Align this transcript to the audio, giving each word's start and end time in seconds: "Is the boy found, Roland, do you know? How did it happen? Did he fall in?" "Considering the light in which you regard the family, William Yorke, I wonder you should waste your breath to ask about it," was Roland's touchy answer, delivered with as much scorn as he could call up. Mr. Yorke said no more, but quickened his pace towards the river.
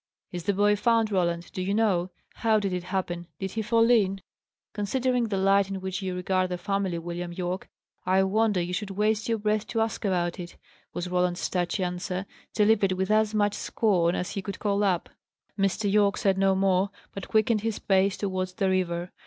"Is 0.31 0.45
the 0.45 0.53
boy 0.55 0.75
found, 0.75 1.11
Roland, 1.11 1.51
do 1.51 1.61
you 1.61 1.75
know? 1.75 2.09
How 2.37 2.59
did 2.59 2.73
it 2.73 2.85
happen? 2.85 3.27
Did 3.37 3.51
he 3.51 3.61
fall 3.61 3.91
in?" 3.91 4.19
"Considering 4.73 5.25
the 5.27 5.37
light 5.37 5.69
in 5.69 5.79
which 5.79 6.01
you 6.01 6.15
regard 6.15 6.49
the 6.49 6.57
family, 6.57 6.97
William 6.97 7.31
Yorke, 7.31 7.69
I 8.03 8.23
wonder 8.23 8.59
you 8.59 8.73
should 8.73 8.89
waste 8.89 9.29
your 9.29 9.37
breath 9.37 9.67
to 9.67 9.81
ask 9.81 10.03
about 10.03 10.39
it," 10.39 10.57
was 10.91 11.07
Roland's 11.07 11.47
touchy 11.47 11.83
answer, 11.83 12.25
delivered 12.55 12.93
with 12.93 13.11
as 13.11 13.35
much 13.35 13.53
scorn 13.53 14.15
as 14.15 14.31
he 14.31 14.41
could 14.41 14.57
call 14.57 14.83
up. 14.83 15.07
Mr. 15.55 15.85
Yorke 15.91 16.17
said 16.17 16.35
no 16.39 16.55
more, 16.55 16.89
but 17.13 17.27
quickened 17.27 17.61
his 17.61 17.77
pace 17.77 18.17
towards 18.17 18.53
the 18.53 18.69
river. 18.71 19.11